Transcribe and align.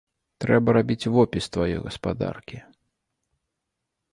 Трэба 0.43 0.73
рабіць 0.77 1.09
вопіс 1.17 1.49
тваёй 1.57 1.77
гаспадаркі. 1.83 2.63